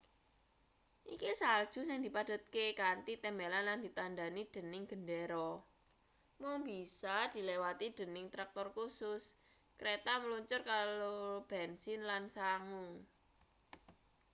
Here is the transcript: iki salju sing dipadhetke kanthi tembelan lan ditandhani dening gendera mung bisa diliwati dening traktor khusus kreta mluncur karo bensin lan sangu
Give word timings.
iki 1.13 1.31
salju 1.41 1.81
sing 1.85 1.99
dipadhetke 2.05 2.65
kanthi 2.81 3.13
tembelan 3.23 3.63
lan 3.69 3.79
ditandhani 3.85 4.43
dening 4.53 4.83
gendera 4.91 5.49
mung 6.41 6.57
bisa 6.67 7.17
diliwati 7.33 7.87
dening 7.97 8.25
traktor 8.33 8.67
khusus 8.77 9.23
kreta 9.79 10.13
mluncur 10.23 10.61
karo 10.71 11.15
bensin 11.49 12.01
lan 12.09 12.23
sangu 12.37 12.85